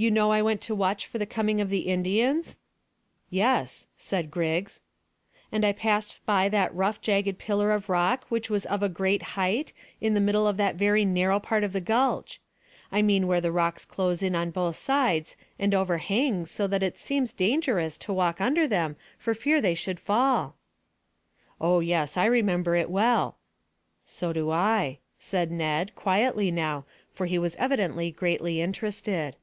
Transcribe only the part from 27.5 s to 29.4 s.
evidently greatly interested.